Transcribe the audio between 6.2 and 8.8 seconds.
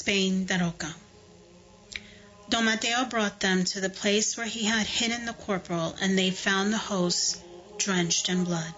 found the host drenched in blood.